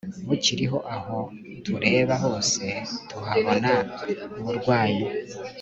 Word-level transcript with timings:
bukiriho 0.27 0.77
Aho 0.95 1.17
tureba 1.65 2.13
hose 2.23 2.63
tuhabona 3.09 3.71
uburwayi 4.39 5.01